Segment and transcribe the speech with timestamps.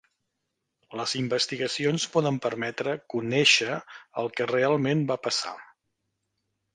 [0.99, 3.75] Les investigacions poden permetre conèixer
[4.23, 5.53] el que realment va passar.